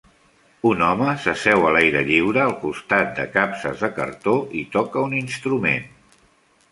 [0.67, 5.15] Un home s'asseu a l'aire lliure al costat de capses de cartó i toca un
[5.19, 5.85] instrument.